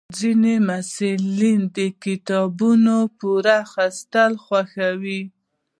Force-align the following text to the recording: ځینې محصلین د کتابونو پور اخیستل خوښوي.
ځینې 0.19 0.53
محصلین 0.67 1.59
د 1.75 1.77
کتابونو 2.03 2.97
پور 3.17 3.45
اخیستل 3.63 4.31
خوښوي. 4.43 5.21